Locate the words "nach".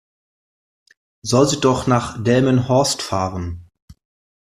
1.85-2.23